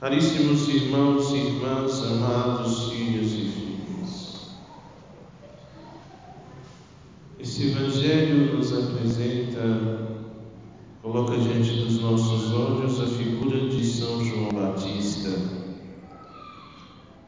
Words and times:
Caríssimos 0.00 0.68
irmãos 0.68 1.32
e 1.32 1.38
irmãs, 1.38 2.00
amados 2.04 2.88
filhos 2.88 3.32
e 3.32 3.50
filhas, 3.50 4.50
esse 7.40 7.70
Evangelho 7.72 8.56
nos 8.56 8.72
apresenta, 8.72 10.20
coloca 11.02 11.36
diante 11.36 11.72
dos 11.82 12.00
nossos 12.00 12.52
olhos 12.52 13.00
a 13.00 13.06
figura 13.08 13.58
de 13.68 13.84
São 13.84 14.24
João 14.24 14.50
Batista. 14.52 15.30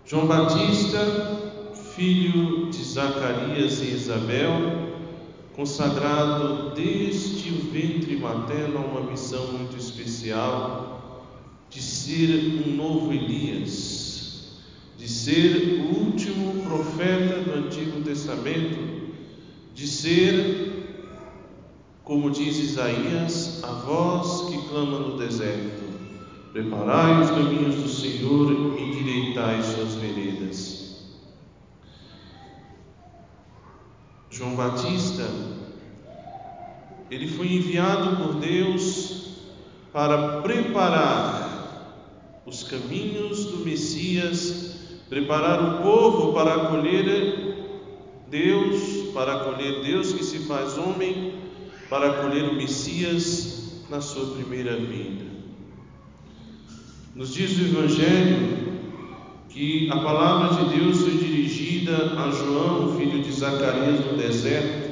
João 0.07 0.29
Batista, 0.29 1.01
filho 1.97 2.71
de 2.71 2.85
Zacarias 2.85 3.81
e 3.81 3.95
Isabel, 3.95 4.53
consagrado 5.57 6.73
desde 6.77 7.51
o 7.51 7.73
ventre 7.73 8.17
materno 8.17 8.79
a 8.79 8.83
uma 8.83 9.11
missão 9.11 9.45
muito 9.55 9.77
especial 9.77 11.00
de 11.71 11.81
ser 11.81 12.63
um 12.67 12.75
novo 12.75 13.13
Elias, 13.13 14.61
de 14.99 15.09
ser 15.09 15.81
o 15.81 16.05
último 16.05 16.65
profeta 16.65 17.41
do 17.41 17.67
Antigo 17.67 18.03
Testamento, 18.03 18.79
de 19.73 19.87
ser, 19.87 21.07
como 22.03 22.31
diz 22.31 22.59
Isaías, 22.59 23.63
a 23.63 23.73
voz 23.73 24.51
que 24.51 24.69
clama 24.69 24.99
no 24.99 25.17
deserto: 25.17 25.85
Preparai 26.53 27.23
os 27.23 27.31
caminhos 27.31 27.77
do 27.77 27.89
Senhor 27.89 28.77
e 28.77 28.83
endireitai 28.83 29.63
suas 29.63 29.95
veredas. 29.95 30.81
João 34.29 34.57
Batista, 34.57 35.29
ele 37.11 37.29
foi 37.29 37.53
enviado 37.53 38.17
por 38.17 38.35
Deus 38.41 39.21
para 39.93 40.41
preparar 40.41 41.40
os 42.51 42.65
caminhos 42.65 43.45
do 43.45 43.59
Messias, 43.59 44.75
preparar 45.09 45.63
o 45.63 45.83
povo 45.83 46.33
para 46.33 46.55
acolher 46.55 47.55
Deus, 48.29 49.13
para 49.15 49.35
acolher 49.35 49.83
Deus 49.85 50.13
que 50.13 50.25
se 50.25 50.41
faz 50.41 50.77
homem, 50.77 51.35
para 51.89 52.11
acolher 52.11 52.51
o 52.51 52.55
Messias 52.57 53.85
na 53.89 54.01
sua 54.01 54.35
primeira 54.35 54.77
vinda. 54.77 55.27
Nos 57.15 57.33
diz 57.33 57.57
o 57.57 57.63
Evangelho 57.63 58.59
que 59.49 59.89
a 59.93 60.01
palavra 60.01 60.65
de 60.65 60.77
Deus 60.77 61.03
foi 61.03 61.19
dirigida 61.19 62.15
a 62.19 62.31
João, 62.33 62.97
filho 62.97 63.23
de 63.23 63.31
Zacarias, 63.31 64.05
no 64.07 64.17
deserto, 64.17 64.91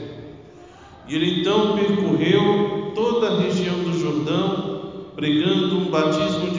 e 1.09 1.14
ele 1.14 1.41
então 1.41 1.77
percorreu 1.77 2.92
toda 2.95 3.29
a 3.29 3.41
região 3.41 3.83
do 3.83 3.98
Jordão, 3.98 5.12
pregando 5.17 5.79
um 5.79 5.91
batismo 5.91 6.51
de 6.51 6.58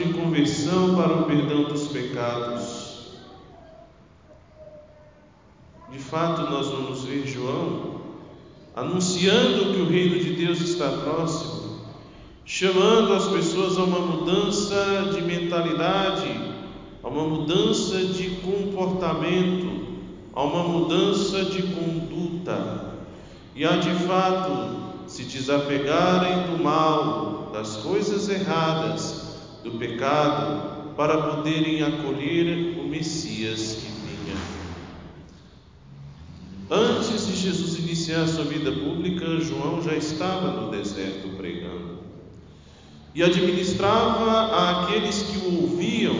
para 0.70 1.14
o 1.14 1.24
perdão 1.24 1.64
dos 1.64 1.88
pecados. 1.88 3.18
De 5.90 5.98
fato, 5.98 6.42
nós 6.48 6.68
vamos 6.68 7.04
ver 7.04 7.26
João 7.26 8.00
anunciando 8.76 9.74
que 9.74 9.80
o 9.80 9.88
reino 9.88 10.20
de 10.20 10.34
Deus 10.34 10.60
está 10.60 10.88
próximo, 10.88 11.80
chamando 12.44 13.12
as 13.14 13.26
pessoas 13.26 13.76
a 13.76 13.82
uma 13.82 13.98
mudança 13.98 15.10
de 15.12 15.22
mentalidade, 15.22 16.40
a 17.02 17.08
uma 17.08 17.24
mudança 17.24 17.98
de 18.04 18.30
comportamento, 18.36 19.88
a 20.32 20.42
uma 20.44 20.62
mudança 20.62 21.46
de 21.46 21.62
conduta, 21.62 22.94
e 23.56 23.64
a 23.64 23.76
de 23.76 23.92
fato 24.06 25.08
se 25.08 25.24
desapegarem 25.24 26.46
do 26.46 26.62
mal, 26.62 27.50
das 27.52 27.78
coisas 27.78 28.28
erradas, 28.28 29.19
do 29.62 29.72
pecado, 29.72 30.94
para 30.96 31.16
poderem 31.16 31.82
acolher 31.82 32.78
o 32.78 32.88
Messias 32.88 33.78
que 33.80 33.90
vinha. 34.06 34.36
Antes 36.70 37.26
de 37.26 37.36
Jesus 37.36 37.78
iniciar 37.78 38.26
sua 38.26 38.44
vida 38.44 38.70
pública, 38.72 39.40
João 39.40 39.82
já 39.82 39.94
estava 39.94 40.48
no 40.48 40.70
deserto 40.70 41.28
pregando 41.36 42.00
e 43.14 43.22
administrava 43.22 44.84
àqueles 44.84 45.22
que 45.22 45.38
o 45.38 45.62
ouviam 45.62 46.16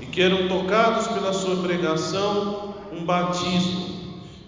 e 0.00 0.06
que 0.06 0.20
eram 0.20 0.48
tocados 0.48 1.06
pela 1.08 1.32
sua 1.32 1.56
pregação 1.56 2.74
um 2.92 3.04
batismo, 3.04 3.88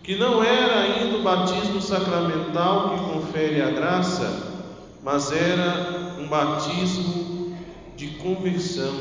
que 0.03 0.17
não 0.17 0.43
era 0.43 0.81
ainda 0.81 1.19
o 1.19 1.23
batismo 1.23 1.81
sacramental 1.81 2.91
que 2.91 3.13
confere 3.13 3.63
a 3.63 3.71
graça, 3.71 4.67
mas 5.03 5.33
era 5.33 6.17
um 6.19 6.27
batismo 6.27 7.20
de 8.01 8.07
conversão, 8.13 8.95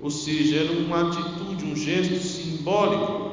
ou 0.00 0.12
seja, 0.12 0.58
era 0.58 0.72
uma 0.78 1.08
atitude, 1.08 1.64
um 1.64 1.74
gesto 1.74 2.20
simbólico. 2.20 3.32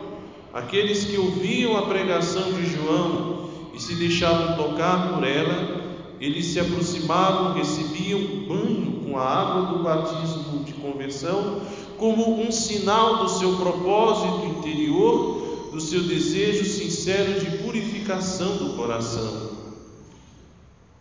Aqueles 0.52 1.04
que 1.04 1.16
ouviam 1.16 1.78
a 1.78 1.84
pregação 1.84 2.52
de 2.54 2.66
João 2.66 3.48
e 3.72 3.80
se 3.80 3.94
deixavam 3.94 4.58
tocar 4.58 5.14
por 5.14 5.24
ela, 5.24 6.16
eles 6.20 6.48
se 6.48 6.60
aproximavam, 6.60 7.54
recebiam 7.54 8.20
banho 8.48 9.04
com 9.06 9.16
a 9.16 9.24
água 9.24 9.78
do 9.78 9.84
batismo 9.84 10.64
de 10.64 10.74
conversão, 10.74 11.62
como 12.00 12.42
um 12.42 12.52
sinal 12.52 13.18
do 13.18 13.30
seu 13.30 13.58
propósito 13.58 14.58
interior, 14.58 15.70
do 15.72 15.80
seu 15.80 16.02
desejo 16.02 16.66
sincero 16.66 17.40
de 17.40 17.58
purificação 17.60 18.58
do 18.58 18.76
coração 18.76 19.54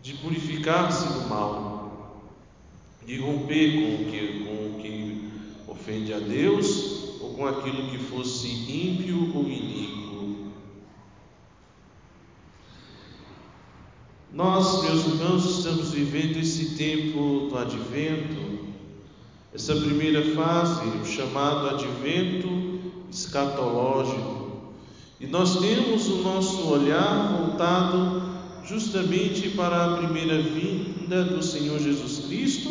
de 0.05 0.13
purificar-se 0.13 1.07
do 1.15 1.29
mal, 1.31 1.74
de 3.07 3.19
romper 3.19 3.73
com 3.73 4.03
o, 4.03 4.11
que, 4.11 4.45
com 4.45 4.53
o 4.53 4.81
que 4.81 5.29
ofende 5.69 6.13
a 6.13 6.19
Deus 6.19 7.19
ou 7.21 7.35
com 7.35 7.47
aquilo 7.47 7.91
que 7.91 7.99
fosse 7.99 8.49
ímpio 8.49 9.33
ou 9.35 9.45
iníquo. 9.45 10.05
Nós, 14.33 14.83
meus 14.83 15.07
irmãos, 15.07 15.59
estamos 15.59 15.93
vivendo 15.93 16.39
esse 16.39 16.75
tempo 16.75 17.47
do 17.49 17.57
advento, 17.57 18.65
essa 19.55 19.77
primeira 19.77 20.35
fase, 20.35 20.85
o 20.99 21.05
chamado 21.05 21.69
advento 21.69 22.49
escatológico, 23.09 24.73
e 25.21 25.27
nós 25.29 25.61
temos 25.61 26.09
o 26.09 26.17
nosso 26.23 26.69
olhar 26.69 27.33
voltado 27.39 28.24
justamente 28.67 29.51
para 29.51 29.85
a 29.85 29.97
primeira 29.97 30.41
vinda 30.41 31.25
do 31.25 31.43
Senhor 31.43 31.79
Jesus 31.79 32.27
Cristo, 32.27 32.71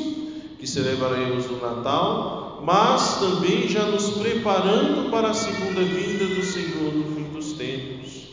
que 0.58 0.68
celebraremos 0.68 1.46
no 1.50 1.62
Natal, 1.62 2.62
mas 2.66 3.20
também 3.20 3.68
já 3.68 3.86
nos 3.86 4.12
preparando 4.12 5.12
para 5.12 5.30
a 5.30 5.34
segunda 5.34 5.82
vinda 5.82 6.26
do 6.26 6.44
Senhor 6.44 6.94
no 6.94 7.16
fim 7.16 7.34
dos 7.34 7.53
tempos. 7.53 8.24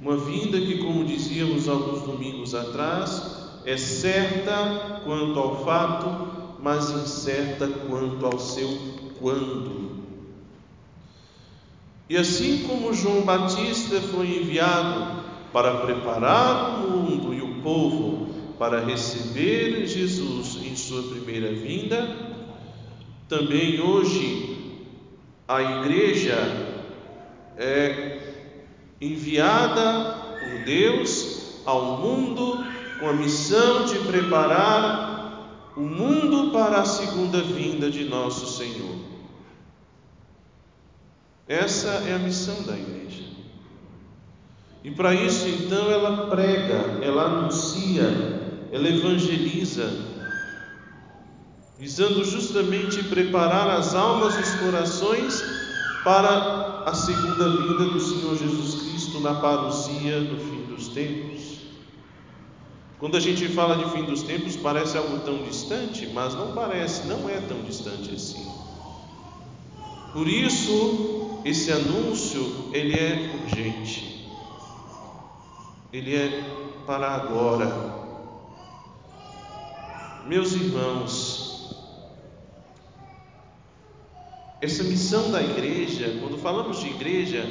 Uma 0.00 0.16
vinda 0.16 0.60
que, 0.60 0.78
como 0.78 1.04
dizíamos 1.04 1.68
alguns 1.68 2.02
domingos 2.02 2.54
atrás, 2.54 3.40
é 3.64 3.76
certa 3.76 5.00
quanto 5.04 5.38
ao 5.38 5.64
fato, 5.64 6.56
mas 6.62 6.90
incerta 6.90 7.68
quanto 7.68 8.24
ao 8.26 8.38
seu 8.38 8.68
quando. 9.18 9.90
E 12.08 12.16
assim 12.16 12.66
como 12.66 12.92
João 12.92 13.22
Batista 13.22 14.00
foi 14.00 14.38
enviado 14.38 15.29
para 15.52 15.78
preparar 15.78 16.84
o 16.84 16.90
mundo 16.90 17.34
e 17.34 17.40
o 17.40 17.62
povo 17.62 18.28
para 18.58 18.84
receber 18.84 19.86
Jesus 19.86 20.58
em 20.64 20.76
sua 20.76 21.02
primeira 21.02 21.52
vinda, 21.52 22.08
também 23.28 23.80
hoje 23.80 24.76
a 25.48 25.62
igreja 25.62 26.36
é 27.56 28.18
enviada 29.00 30.14
por 30.40 30.64
Deus 30.64 31.60
ao 31.64 31.98
mundo 31.98 32.64
com 32.98 33.08
a 33.08 33.12
missão 33.14 33.86
de 33.86 33.98
preparar 34.00 35.72
o 35.76 35.80
mundo 35.80 36.52
para 36.52 36.80
a 36.80 36.84
segunda 36.84 37.40
vinda 37.40 37.90
de 37.90 38.04
nosso 38.04 38.58
Senhor. 38.58 38.96
Essa 41.48 41.88
é 42.08 42.14
a 42.14 42.18
missão 42.18 42.62
da 42.62 42.76
igreja. 42.76 43.24
E 44.82 44.90
para 44.90 45.14
isso, 45.14 45.46
então, 45.46 45.90
ela 45.90 46.28
prega, 46.28 46.98
ela 47.02 47.24
anuncia, 47.24 48.02
ela 48.72 48.88
evangeliza, 48.88 49.90
visando 51.78 52.24
justamente 52.24 53.02
preparar 53.04 53.68
as 53.68 53.94
almas 53.94 54.36
e 54.36 54.40
os 54.40 54.54
corações 54.54 55.44
para 56.02 56.84
a 56.86 56.94
segunda 56.94 57.48
vinda 57.50 57.84
do 57.90 58.00
Senhor 58.00 58.38
Jesus 58.38 58.82
Cristo 58.82 59.20
na 59.20 59.34
parousia 59.34 60.20
do 60.22 60.38
fim 60.38 60.74
dos 60.74 60.88
tempos. 60.88 61.60
Quando 62.98 63.18
a 63.18 63.20
gente 63.20 63.48
fala 63.48 63.76
de 63.76 63.90
fim 63.90 64.04
dos 64.04 64.22
tempos, 64.22 64.56
parece 64.56 64.96
algo 64.96 65.18
tão 65.20 65.42
distante, 65.42 66.08
mas 66.14 66.34
não 66.34 66.52
parece, 66.52 67.06
não 67.06 67.28
é 67.28 67.38
tão 67.40 67.60
distante 67.62 68.14
assim. 68.14 68.46
Por 70.14 70.26
isso, 70.26 71.40
esse 71.44 71.70
anúncio 71.70 72.70
ele 72.72 72.94
é 72.94 73.30
urgente 73.42 74.09
ele 75.92 76.16
é 76.16 76.44
para 76.86 77.08
agora. 77.08 78.00
Meus 80.26 80.52
irmãos, 80.52 81.74
essa 84.60 84.84
missão 84.84 85.30
da 85.30 85.42
igreja, 85.42 86.18
quando 86.20 86.38
falamos 86.38 86.80
de 86.80 86.88
igreja, 86.90 87.48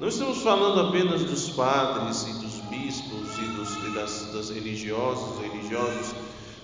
não 0.00 0.08
estamos 0.08 0.42
falando 0.42 0.88
apenas 0.88 1.22
dos 1.24 1.50
padres 1.50 2.26
e 2.28 2.32
dos 2.40 2.54
bispos 2.70 3.38
e, 3.38 3.46
dos, 3.56 3.74
e 3.84 3.94
das, 3.94 4.32
das 4.32 4.50
religiosas, 4.50 5.40
religiosos, 5.40 6.14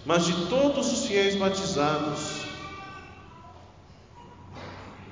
mas 0.07 0.25
de 0.25 0.47
todos 0.47 0.93
os 0.93 1.07
fiéis 1.07 1.37
batizados. 1.37 2.45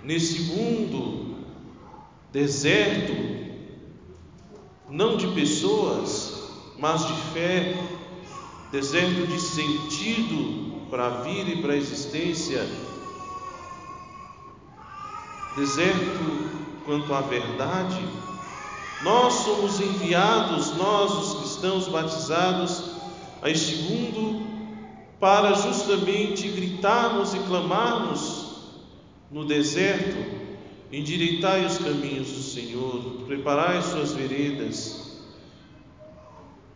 Nesse 0.03 0.43
mundo 0.55 1.37
deserto, 2.33 3.32
não 4.93 5.17
de 5.17 5.27
pessoas, 5.29 6.51
mas 6.79 7.07
de 7.07 7.15
fé, 7.33 7.75
deserto 8.71 9.27
de 9.27 9.41
sentido 9.41 10.83
para 10.91 11.07
a 11.07 11.23
vida 11.23 11.51
e 11.51 11.63
para 11.63 11.73
a 11.73 11.77
existência, 11.77 12.69
deserto 15.57 16.51
quanto 16.85 17.15
à 17.15 17.23
verdade, 17.23 18.07
nós 19.03 19.33
somos 19.33 19.81
enviados, 19.81 20.77
nós 20.77 21.11
os 21.13 21.41
cristãos 21.41 21.89
batizados, 21.89 22.93
a 23.41 23.49
este 23.49 23.77
mundo 23.77 24.47
para 25.19 25.55
justamente 25.55 26.49
gritarmos 26.49 27.33
e 27.33 27.39
clamarmos 27.41 28.45
no 29.31 29.47
deserto: 29.47 30.42
endireitai 30.93 31.65
os 31.65 31.79
caminhos 31.79 32.29
do 32.29 32.43
Senhor, 32.43 33.01
preparai 33.27 33.81
suas 33.83 34.13
veredas. 34.13 35.21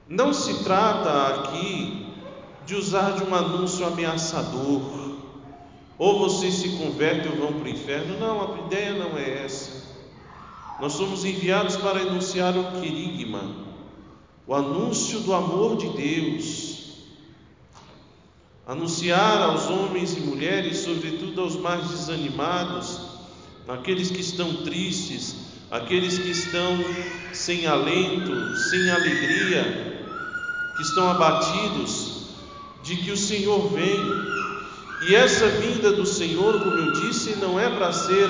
Não 0.08 0.32
se 0.32 0.64
trata 0.64 1.34
aqui 1.34 2.06
de 2.64 2.74
usar 2.74 3.12
de 3.12 3.24
um 3.24 3.34
anúncio 3.34 3.86
ameaçador, 3.86 5.16
ou 5.98 6.18
vocês 6.18 6.54
se 6.54 6.70
convertem 6.78 7.30
ou 7.32 7.38
vão 7.38 7.52
para 7.60 7.68
o 7.68 7.68
inferno. 7.68 8.18
Não, 8.18 8.54
a 8.54 8.66
ideia 8.66 8.92
não 8.94 9.18
é 9.18 9.44
essa. 9.44 9.84
Nós 10.80 10.92
somos 10.92 11.24
enviados 11.24 11.76
para 11.76 12.00
anunciar 12.00 12.56
o 12.56 12.80
querigma, 12.80 13.42
o 14.46 14.54
anúncio 14.54 15.20
do 15.20 15.34
amor 15.34 15.76
de 15.76 15.88
Deus 15.90 16.76
anunciar 18.66 19.42
aos 19.42 19.70
homens 19.70 20.16
e 20.16 20.20
mulheres, 20.20 20.78
sobretudo 20.78 21.40
aos 21.40 21.54
mais 21.54 21.88
desanimados, 21.88 23.00
aqueles 23.68 24.10
que 24.10 24.20
estão 24.20 24.62
tristes, 24.62 25.36
aqueles 25.70 26.18
que 26.18 26.30
estão 26.30 26.84
sem 27.32 27.66
alento, 27.66 28.56
sem 28.56 28.90
alegria, 28.90 30.06
que 30.76 30.82
estão 30.82 31.10
abatidos, 31.10 32.26
de 32.82 32.96
que 32.96 33.10
o 33.10 33.16
Senhor 33.16 33.68
vem. 33.70 34.26
E 35.08 35.14
essa 35.14 35.48
vinda 35.48 35.92
do 35.92 36.06
Senhor, 36.06 36.60
como 36.62 36.76
eu 36.76 36.92
disse, 36.92 37.36
não 37.36 37.58
é 37.58 37.68
para 37.68 37.92
ser 37.92 38.28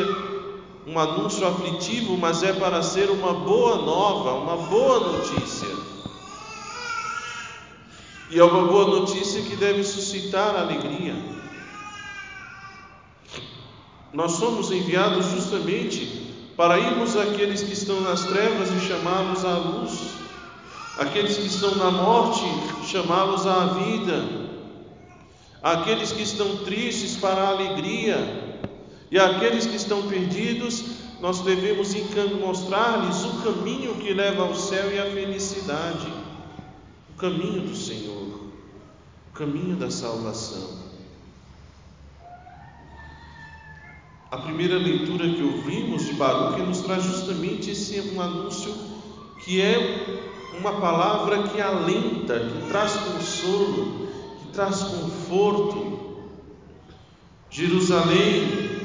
um 0.86 0.98
anúncio 0.98 1.46
aflitivo, 1.46 2.16
mas 2.16 2.42
é 2.42 2.52
para 2.52 2.82
ser 2.82 3.10
uma 3.10 3.34
boa 3.34 3.76
nova, 3.76 4.32
uma 4.34 4.56
boa 4.68 5.00
notícia. 5.00 5.68
E 8.30 8.38
é 8.38 8.44
uma 8.44 8.66
boa 8.66 8.86
notícia 8.86 9.42
que 9.42 9.56
deve 9.56 9.84
suscitar 9.84 10.56
alegria. 10.56 11.35
Nós 14.16 14.32
somos 14.32 14.70
enviados 14.70 15.26
justamente 15.26 16.32
para 16.56 16.78
irmos 16.78 17.14
àqueles 17.18 17.62
que 17.62 17.74
estão 17.74 18.00
nas 18.00 18.24
trevas 18.24 18.70
e 18.70 18.80
chamá-los 18.80 19.44
à 19.44 19.58
luz, 19.58 19.92
aqueles 20.98 21.36
que 21.36 21.46
estão 21.46 21.74
na 21.74 21.90
morte, 21.90 22.42
chamá-los 22.86 23.46
à 23.46 23.66
vida, 23.66 24.24
aqueles 25.62 26.12
que 26.12 26.22
estão 26.22 26.64
tristes 26.64 27.18
para 27.18 27.42
a 27.42 27.48
alegria, 27.48 28.64
e 29.10 29.18
aqueles 29.18 29.66
que 29.66 29.76
estão 29.76 30.08
perdidos, 30.08 30.82
nós 31.20 31.40
devemos 31.40 31.94
mostrar-lhes 32.40 33.22
o 33.22 33.42
caminho 33.42 33.96
que 33.96 34.14
leva 34.14 34.44
ao 34.44 34.54
céu 34.54 34.90
e 34.94 34.98
à 34.98 35.10
felicidade. 35.10 36.10
O 37.14 37.18
caminho 37.18 37.68
do 37.68 37.76
Senhor, 37.76 38.48
o 39.28 39.34
caminho 39.34 39.76
da 39.76 39.90
salvação. 39.90 40.85
A 44.36 44.38
primeira 44.40 44.76
leitura 44.76 45.26
que 45.26 45.42
ouvimos 45.42 46.04
de 46.04 46.12
Baruch 46.12 46.60
nos 46.60 46.82
traz 46.82 47.04
justamente 47.04 47.70
esse 47.70 47.98
um 48.14 48.20
anúncio 48.20 48.70
que 49.42 49.62
é 49.62 50.20
uma 50.60 50.72
palavra 50.72 51.44
que 51.44 51.58
alenta, 51.58 52.38
que 52.40 52.68
traz 52.68 52.92
consolo, 52.96 54.06
que 54.38 54.52
traz 54.52 54.82
conforto. 54.82 56.26
Jerusalém, 57.48 58.82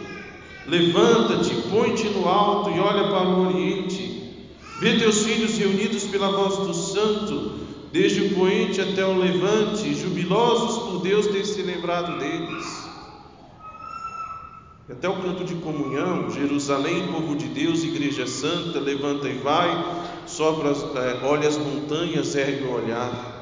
levanta-te, 0.67 1.53
põe-te 1.69 2.07
no 2.11 2.29
alto 2.29 2.69
e 2.69 2.79
olha 2.79 3.09
para 3.09 3.27
o 3.27 3.47
oriente. 3.47 4.47
Vê 4.79 4.97
teus 4.97 5.25
filhos 5.25 5.57
reunidos 5.57 6.05
pela 6.05 6.31
voz 6.31 6.65
do 6.65 6.73
Santo, 6.73 7.59
desde 7.91 8.21
o 8.21 8.35
poente 8.35 8.79
até 8.79 9.05
o 9.05 9.17
levante, 9.17 9.95
jubilosos 9.95 10.77
por 10.83 11.01
Deus 11.01 11.27
ter 11.27 11.45
se 11.45 11.61
lembrado 11.61 12.17
deles. 12.19 12.90
Até 14.91 15.07
o 15.07 15.21
canto 15.21 15.43
de 15.43 15.55
comunhão, 15.55 16.29
Jerusalém, 16.29 17.07
povo 17.07 17.35
de 17.35 17.47
Deus, 17.47 17.83
igreja 17.83 18.27
santa, 18.27 18.79
levanta 18.79 19.29
e 19.29 19.37
vai, 19.37 19.69
sopra, 20.27 20.69
é, 20.69 21.25
olha 21.25 21.47
as 21.47 21.57
montanhas, 21.57 22.35
ergue 22.35 22.65
o 22.65 22.73
olhar. 22.73 23.39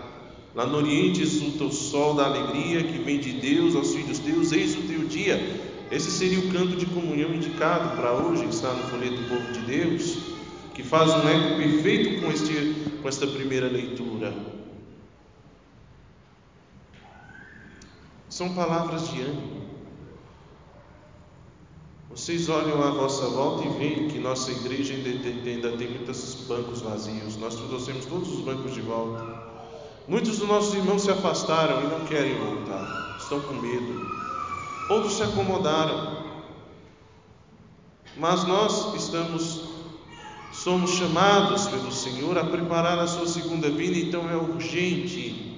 Lá 0.56 0.66
no 0.66 0.78
Oriente 0.78 1.22
exulta 1.22 1.64
o 1.64 1.72
sol 1.72 2.14
da 2.14 2.26
alegria 2.26 2.84
que 2.84 3.00
vem 3.00 3.20
de 3.20 3.34
Deus 3.34 3.76
aos 3.76 3.94
filhos 3.94 4.20
de 4.20 4.32
Deus, 4.32 4.52
eis 4.52 4.76
o 4.78 4.84
teu 4.84 5.00
dia. 5.08 5.38
Esse 5.92 6.12
seria 6.12 6.40
o 6.40 6.52
canto 6.52 6.76
de 6.76 6.86
comunhão 6.86 7.34
indicado 7.34 7.98
para 7.98 8.14
hoje, 8.14 8.44
que 8.44 8.54
está 8.54 8.72
no 8.72 8.84
folheto 8.84 9.16
do 9.16 9.28
povo 9.28 9.52
de 9.52 9.60
Deus 9.62 10.40
que 10.80 10.86
faz 10.86 11.12
um 11.12 11.28
eco 11.28 11.58
perfeito 11.58 12.22
com, 12.22 12.32
este, 12.32 12.74
com 13.02 13.10
esta 13.10 13.28
primeira 13.28 13.68
leitura. 13.68 14.34
São 18.30 18.56
palavras 18.56 19.10
de 19.10 19.20
ânimo. 19.20 19.59
Vocês 22.10 22.50
olham 22.50 22.82
à 22.84 22.92
vossa 22.92 23.28
volta 23.28 23.66
e 23.66 23.70
veem 23.78 24.08
que 24.08 24.18
nossa 24.20 24.52
igreja 24.52 24.94
ainda 24.94 25.10
tem, 25.44 25.90
muitos 25.90 26.36
bancos 26.48 26.82
vazios. 26.82 27.38
Nós 27.38 27.56
trouxemos 27.56 28.06
todos 28.06 28.30
os 28.30 28.42
bancos 28.42 28.74
de 28.74 28.82
volta. 28.82 29.50
Muitos 30.08 30.40
dos 30.40 30.48
nossos 30.48 30.74
irmãos 30.74 31.04
se 31.04 31.12
afastaram 31.12 31.84
e 31.84 31.88
não 31.88 32.06
querem 32.06 32.36
voltar, 32.36 33.18
estão 33.20 33.40
com 33.42 33.54
medo. 33.54 34.08
Outros 34.90 35.18
se 35.18 35.24
acomodaram. 35.24 36.30
Mas 38.18 38.48
nós 38.48 38.96
estamos 38.96 39.70
Somos 40.52 40.92
chamados 40.92 41.68
pelo 41.68 41.92
Senhor 41.92 42.38
a 42.38 42.44
preparar 42.44 42.98
a 42.98 43.08
sua 43.08 43.28
segunda 43.28 43.70
vinda, 43.70 43.98
então 43.98 44.30
é 44.30 44.36
urgente 44.36 45.58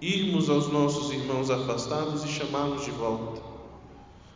irmos 0.00 0.48
aos 0.48 0.68
nossos 0.72 1.12
irmãos 1.12 1.50
afastados 1.50 2.24
e 2.24 2.28
chamá-los 2.28 2.84
de 2.84 2.90
volta. 2.90 3.53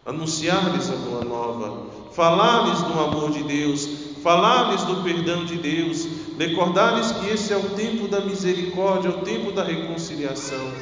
Anunciar-lhes 0.08 0.90
a 0.90 0.96
boa 0.96 1.22
nova, 1.22 1.82
falar-lhes 2.12 2.80
do 2.80 2.98
amor 2.98 3.30
de 3.30 3.42
Deus, 3.42 3.86
falar-lhes 4.22 4.82
do 4.84 5.02
perdão 5.02 5.44
de 5.44 5.56
Deus, 5.56 6.08
recordar-lhes 6.38 7.12
que 7.12 7.28
esse 7.28 7.52
é 7.52 7.56
o 7.58 7.70
tempo 7.76 8.08
da 8.08 8.22
misericórdia, 8.22 9.08
é 9.08 9.10
o 9.10 9.18
tempo 9.18 9.52
da 9.52 9.62
reconciliação. 9.62 10.72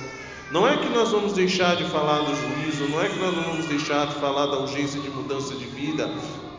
Não 0.52 0.68
é 0.68 0.76
que 0.76 0.88
nós 0.90 1.10
vamos 1.10 1.32
deixar 1.32 1.74
de 1.74 1.82
falar 1.86 2.20
do 2.20 2.36
juízo, 2.36 2.88
não 2.88 3.02
é 3.02 3.08
que 3.08 3.18
nós 3.18 3.34
vamos 3.34 3.66
deixar 3.66 4.06
de 4.06 4.14
falar 4.14 4.46
da 4.46 4.60
urgência 4.60 5.00
de 5.00 5.10
mudança 5.10 5.56
de 5.56 5.64
vida, 5.64 6.08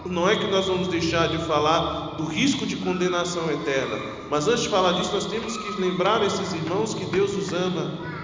não 0.05 0.27
é 0.27 0.35
que 0.35 0.47
nós 0.47 0.65
vamos 0.65 0.89
deixar 0.89 1.29
de 1.29 1.37
falar 1.37 2.17
do 2.17 2.25
risco 2.25 2.65
de 2.65 2.75
condenação 2.75 3.49
eterna, 3.49 3.97
mas 4.29 4.45
antes 4.45 4.63
de 4.63 4.69
falar 4.69 4.91
disso, 4.91 5.13
nós 5.13 5.25
temos 5.25 5.55
que 5.55 5.81
lembrar 5.81 6.21
esses 6.21 6.51
irmãos 6.51 6.93
que 6.93 7.05
Deus 7.05 7.33
os 7.33 7.53
ama 7.53 8.17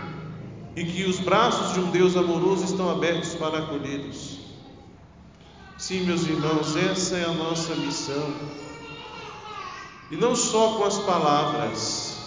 e 0.75 0.83
que 0.83 1.03
os 1.03 1.19
braços 1.19 1.73
de 1.73 1.79
um 1.79 1.91
Deus 1.91 2.17
amoroso 2.17 2.65
estão 2.65 2.89
abertos 2.89 3.35
para 3.35 3.59
acolhê-los. 3.59 4.32
Sim, 5.85 6.05
meus 6.05 6.25
irmãos, 6.25 6.77
essa 6.77 7.17
é 7.17 7.25
a 7.25 7.33
nossa 7.33 7.75
missão. 7.75 8.33
E 10.09 10.15
não 10.15 10.33
só 10.33 10.77
com 10.77 10.85
as 10.85 10.97
palavras, 10.99 12.19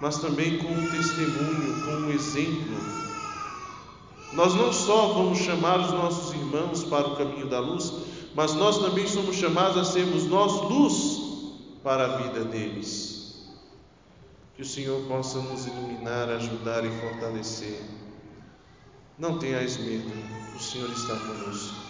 mas 0.00 0.18
também 0.18 0.58
com 0.58 0.72
o 0.74 0.90
testemunho, 0.90 1.84
com 1.84 2.08
o 2.08 2.10
exemplo. 2.10 2.76
Nós 4.32 4.52
não 4.56 4.72
só 4.72 5.12
vamos 5.12 5.38
chamar 5.38 5.78
os 5.78 5.92
nossos 5.92 6.34
irmãos 6.34 6.82
para 6.82 7.06
o 7.06 7.16
caminho 7.16 7.48
da 7.48 7.60
luz, 7.60 7.92
mas 8.34 8.52
nós 8.54 8.78
também 8.78 9.06
somos 9.06 9.36
chamados 9.36 9.76
a 9.76 9.84
sermos 9.84 10.24
nós 10.24 10.50
luz 10.62 11.20
para 11.84 12.04
a 12.04 12.16
vida 12.16 12.44
deles. 12.46 13.48
Que 14.56 14.62
o 14.62 14.66
Senhor 14.66 15.00
possa 15.06 15.38
nos 15.38 15.68
iluminar, 15.68 16.28
ajudar 16.30 16.84
e 16.84 16.90
fortalecer. 17.00 17.80
Não 19.16 19.38
tenhais 19.38 19.76
medo, 19.76 20.10
o 20.56 20.58
Senhor 20.58 20.90
está 20.90 21.14
conosco. 21.14 21.89